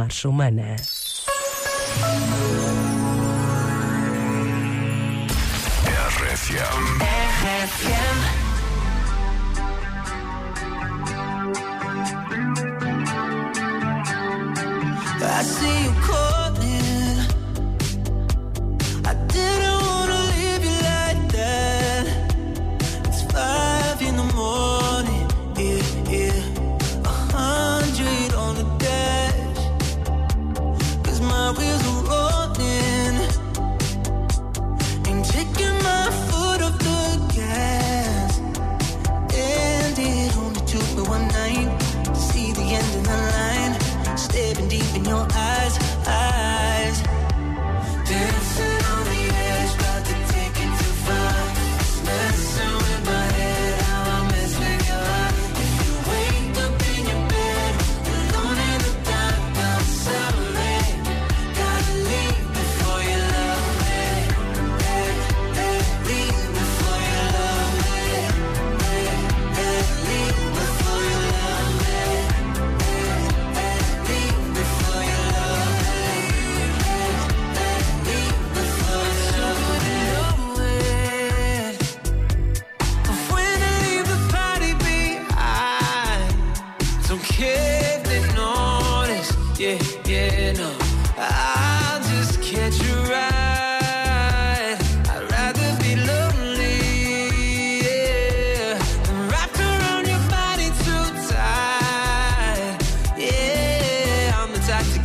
[0.00, 0.76] marcha humana.
[6.20, 7.00] RFM.
[7.02, 8.49] I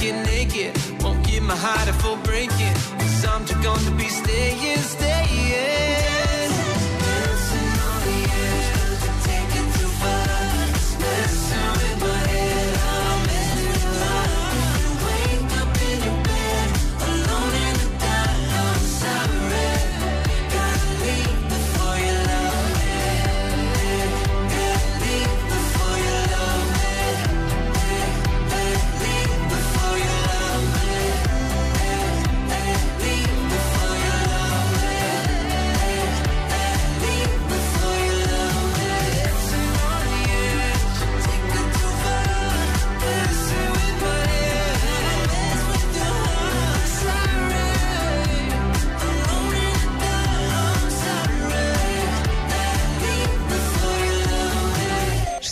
[0.05, 1.03] get naked.
[1.03, 2.73] Won't give my heart a full breaking.
[2.99, 5.94] Cause I'm just gonna be staying, staying.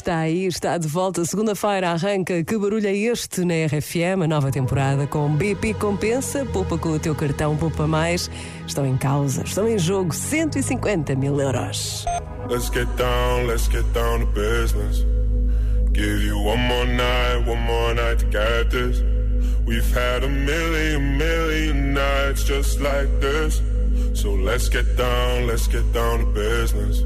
[0.04, 1.24] Está aí, está de volta.
[1.24, 2.44] Segunda-feira arranca.
[2.44, 4.22] Que barulho é este na RFM?
[4.22, 6.46] A nova temporada com BP Compensa.
[6.46, 8.30] Poupa com o teu cartão, poupa mais.
[8.68, 12.04] Estão em causa, estão em jogo 150 mil euros.
[12.50, 15.06] Let's get down, let's get down to business.
[15.94, 19.02] Give you one more night, one more night to get this.
[19.66, 23.62] We've had a million, million nights just like this.
[24.14, 27.06] So let's get down, let's get down to business.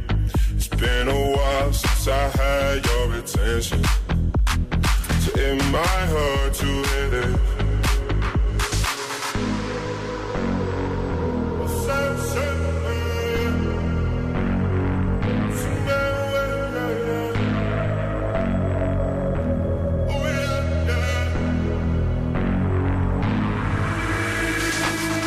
[2.07, 3.83] I had your attention.
[3.83, 7.37] So it might hurt to hit it.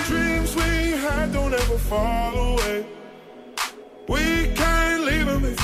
[0.09, 0.63] Dreams we
[0.99, 2.87] had don't ever fall away.
[4.09, 4.34] We